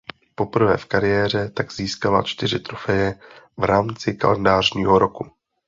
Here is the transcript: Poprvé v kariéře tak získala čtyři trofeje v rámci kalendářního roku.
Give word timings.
Poprvé 0.35 0.77
v 0.77 0.85
kariéře 0.85 1.49
tak 1.49 1.71
získala 1.71 2.21
čtyři 2.23 2.59
trofeje 2.59 3.19
v 3.57 3.63
rámci 3.63 4.13
kalendářního 4.15 4.99
roku. 4.99 5.25